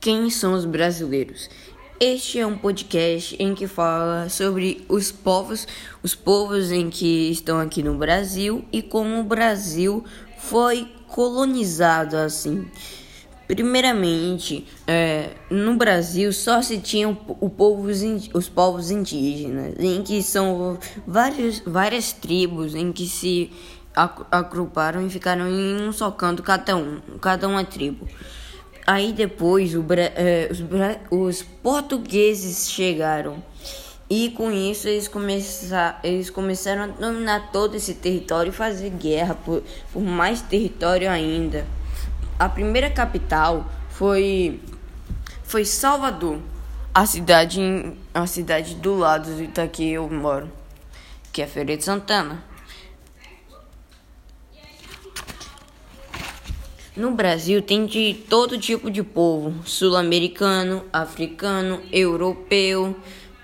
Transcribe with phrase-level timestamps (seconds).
[0.00, 1.50] Quem são os brasileiros?
[2.00, 5.68] Este é um podcast em que fala sobre os povos,
[6.02, 10.02] os povos em que estão aqui no Brasil e como o Brasil
[10.38, 12.66] foi colonizado assim.
[13.46, 17.86] Primeiramente, é, no Brasil só se tinham o povo,
[18.32, 23.52] os povos indígenas, em que são vários, várias tribos em que se
[24.30, 28.08] agruparam e ficaram em um só canto, cada um, cada uma tribo.
[28.90, 30.64] Aí depois o, eh, os,
[31.12, 33.40] os, portugueses chegaram
[34.10, 35.08] e com isso eles,
[36.02, 41.64] eles começaram a dominar todo esse território e fazer guerra por, por mais território ainda.
[42.36, 44.60] A primeira capital foi,
[45.44, 46.40] foi Salvador,
[46.92, 47.60] a cidade,
[48.12, 50.50] a cidade do lado daqui eu moro,
[51.32, 52.42] que é Feira de Santana.
[57.00, 62.94] No Brasil tem de todo tipo de povo: sul-americano, africano, europeu,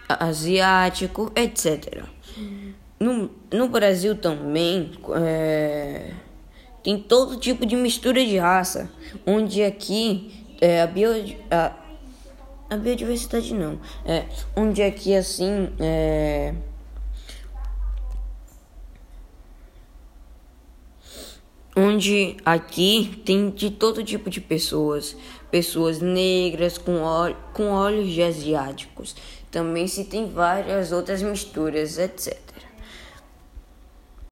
[0.06, 2.04] asiático, etc.
[3.00, 6.10] No, no Brasil também é,
[6.84, 8.90] tem todo tipo de mistura de raça,
[9.26, 11.12] onde aqui é, a, bio,
[11.50, 11.72] a,
[12.68, 16.52] a biodiversidade não, é, onde aqui assim é,
[21.76, 25.14] onde aqui tem de todo tipo de pessoas,
[25.50, 26.98] pessoas negras com,
[27.52, 29.14] com olhos de asiáticos.
[29.50, 32.38] Também se tem várias outras misturas, etc.